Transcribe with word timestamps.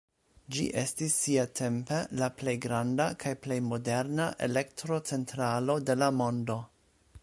Ĝi 0.53 0.63
estis 0.83 1.17
siatempe 1.25 1.99
la 2.21 2.29
plej 2.39 2.55
granda 2.65 3.07
kaj 3.25 3.35
plej 3.45 3.61
moderna 3.69 4.27
elektrocentralo 4.49 5.79
de 5.91 6.03
la 6.05 6.15
mondo. 6.23 6.63